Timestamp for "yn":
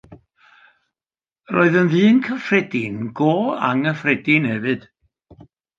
1.81-1.91